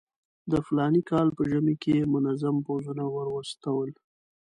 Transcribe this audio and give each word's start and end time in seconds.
د 0.51 0.53
فلاني 0.65 1.01
کال 1.09 1.27
په 1.37 1.41
ژمي 1.49 1.75
کې 1.81 1.91
یې 1.99 2.05
منظم 2.13 2.55
پوځونه 2.67 3.03
ورواستول. 3.15 3.89